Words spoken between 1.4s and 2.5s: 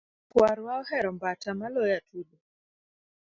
maloyo Atudo